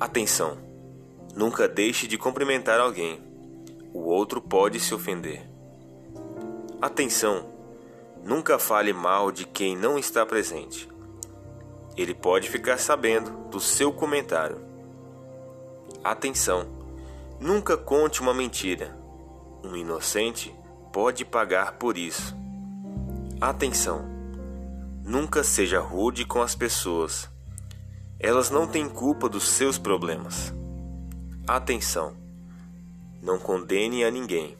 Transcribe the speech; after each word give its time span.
Atenção. 0.00 0.56
Nunca 1.34 1.66
deixe 1.66 2.06
de 2.06 2.16
cumprimentar 2.16 2.78
alguém. 2.78 3.20
O 3.92 4.04
outro 4.04 4.40
pode 4.40 4.78
se 4.78 4.94
ofender. 4.94 5.42
Atenção. 6.80 7.52
Nunca 8.22 8.60
fale 8.60 8.92
mal 8.92 9.32
de 9.32 9.44
quem 9.44 9.76
não 9.76 9.98
está 9.98 10.24
presente. 10.24 10.88
Ele 11.96 12.14
pode 12.14 12.48
ficar 12.48 12.78
sabendo 12.78 13.48
do 13.50 13.58
seu 13.58 13.92
comentário. 13.92 14.60
Atenção. 16.04 16.68
Nunca 17.40 17.76
conte 17.76 18.20
uma 18.20 18.32
mentira. 18.32 18.96
Um 19.64 19.74
inocente 19.74 20.54
pode 20.92 21.24
pagar 21.24 21.72
por 21.72 21.98
isso. 21.98 22.36
Atenção. 23.40 24.08
Nunca 25.04 25.42
seja 25.42 25.80
rude 25.80 26.24
com 26.24 26.40
as 26.40 26.54
pessoas 26.54 27.28
elas 28.20 28.50
não 28.50 28.66
têm 28.66 28.88
culpa 28.88 29.28
dos 29.28 29.48
seus 29.48 29.78
problemas. 29.78 30.52
Atenção! 31.46 32.16
Não 33.22 33.38
condene 33.38 34.04
a 34.04 34.10
ninguém. 34.10 34.56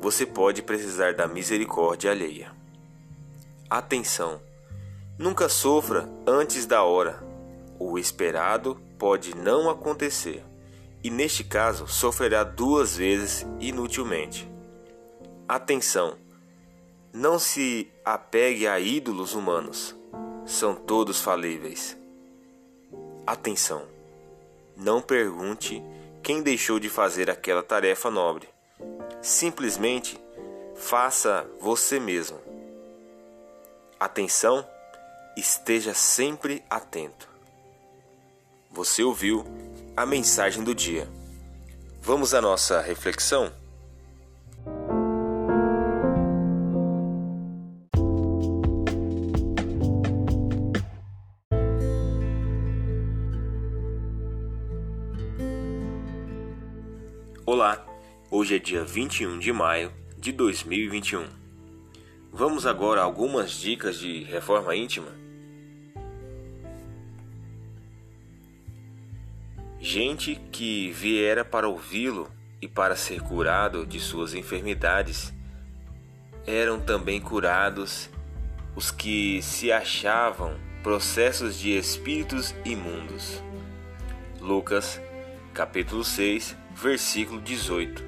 Você 0.00 0.26
pode 0.26 0.62
precisar 0.62 1.14
da 1.14 1.26
misericórdia 1.26 2.10
alheia. 2.10 2.52
Atenção! 3.70 4.40
Nunca 5.18 5.48
sofra 5.48 6.06
antes 6.26 6.66
da 6.66 6.82
hora. 6.82 7.24
O 7.78 7.98
esperado 7.98 8.78
pode 8.98 9.34
não 9.34 9.70
acontecer, 9.70 10.44
e 11.02 11.10
neste 11.10 11.42
caso 11.42 11.88
sofrerá 11.88 12.44
duas 12.44 12.96
vezes 12.96 13.46
inutilmente. 13.58 14.46
Atenção! 15.48 16.18
Não 17.10 17.38
se 17.38 17.90
apegue 18.04 18.66
a 18.66 18.78
ídolos 18.78 19.34
humanos. 19.34 19.96
São 20.44 20.74
todos 20.74 21.20
falíveis. 21.20 21.96
Atenção! 23.26 23.82
Não 24.76 25.02
pergunte 25.02 25.82
quem 26.22 26.42
deixou 26.42 26.78
de 26.78 26.88
fazer 26.88 27.28
aquela 27.28 27.62
tarefa 27.62 28.10
nobre. 28.10 28.48
Simplesmente 29.20 30.16
faça 30.76 31.44
você 31.60 31.98
mesmo. 31.98 32.38
Atenção! 33.98 34.64
Esteja 35.36 35.92
sempre 35.92 36.62
atento. 36.70 37.28
Você 38.70 39.02
ouviu 39.02 39.44
a 39.96 40.06
mensagem 40.06 40.62
do 40.62 40.74
dia. 40.74 41.08
Vamos 42.00 42.32
à 42.32 42.40
nossa 42.40 42.80
reflexão? 42.80 43.52
Olá, 57.48 57.86
hoje 58.28 58.56
é 58.56 58.58
dia 58.58 58.82
21 58.82 59.38
de 59.38 59.52
maio 59.52 59.92
de 60.18 60.32
2021. 60.32 61.28
Vamos 62.32 62.66
agora 62.66 63.00
a 63.00 63.04
algumas 63.04 63.52
dicas 63.52 64.00
de 64.00 64.24
reforma 64.24 64.74
íntima. 64.74 65.06
Gente 69.78 70.34
que 70.50 70.90
viera 70.90 71.44
para 71.44 71.68
ouvi-lo 71.68 72.28
e 72.60 72.66
para 72.66 72.96
ser 72.96 73.20
curado 73.20 73.86
de 73.86 74.00
suas 74.00 74.34
enfermidades, 74.34 75.32
eram 76.44 76.80
também 76.80 77.20
curados 77.20 78.10
os 78.74 78.90
que 78.90 79.40
se 79.40 79.70
achavam 79.70 80.58
processos 80.82 81.56
de 81.56 81.78
espíritos 81.78 82.52
imundos. 82.64 83.40
Lucas, 84.40 85.00
capítulo 85.54 86.02
6, 86.02 86.65
versículo 86.76 87.40
18. 87.40 88.04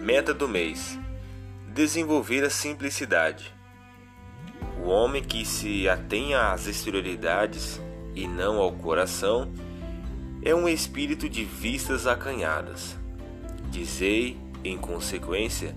Meta 0.00 0.32
do 0.32 0.48
mês: 0.48 0.98
desenvolver 1.68 2.44
a 2.44 2.50
simplicidade. 2.50 3.54
O 4.82 4.88
homem 4.88 5.22
que 5.22 5.44
se 5.44 5.86
atenha 5.86 6.52
às 6.52 6.66
exterioridades 6.66 7.78
e 8.14 8.26
não 8.26 8.58
ao 8.58 8.72
coração 8.72 9.52
é 10.42 10.54
um 10.54 10.66
espírito 10.66 11.28
de 11.28 11.44
vistas 11.44 12.06
acanhadas. 12.06 12.96
Dizei, 13.70 14.38
em 14.64 14.78
consequência, 14.78 15.76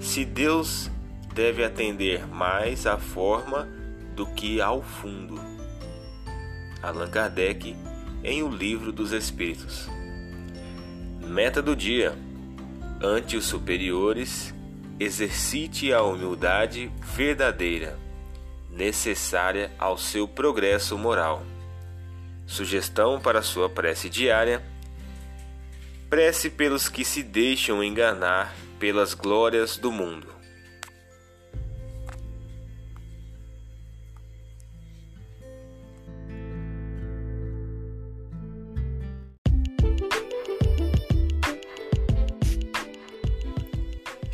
se 0.00 0.24
Deus 0.24 0.90
deve 1.34 1.62
atender 1.62 2.26
mais 2.26 2.86
à 2.86 2.96
forma 2.96 3.68
do 4.14 4.26
que 4.26 4.62
ao 4.62 4.82
fundo. 4.82 5.38
Allan 6.82 7.10
Kardec, 7.10 7.76
em 8.24 8.42
O 8.42 8.48
Livro 8.48 8.92
dos 8.92 9.12
Espíritos. 9.12 9.90
Meta 11.26 11.60
do 11.60 11.74
dia: 11.74 12.16
ante 13.02 13.36
os 13.36 13.46
superiores, 13.46 14.54
exercite 14.98 15.92
a 15.92 16.00
humildade 16.00 16.90
verdadeira, 17.02 17.98
necessária 18.70 19.72
ao 19.76 19.98
seu 19.98 20.28
progresso 20.28 20.96
moral. 20.96 21.44
Sugestão 22.46 23.20
para 23.20 23.42
sua 23.42 23.68
prece 23.68 24.08
diária: 24.08 24.62
prece 26.08 26.48
pelos 26.48 26.88
que 26.88 27.04
se 27.04 27.24
deixam 27.24 27.82
enganar 27.82 28.54
pelas 28.78 29.12
glórias 29.12 29.76
do 29.76 29.90
mundo. 29.90 30.35